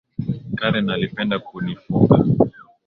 Karen 0.57 0.89
alipenda 0.89 1.39
kunifunga 1.39 2.15